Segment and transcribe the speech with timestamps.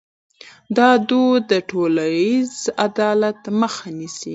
[0.77, 2.51] دا دود د ټولنیز
[2.87, 4.29] عدالت مخه نیسي.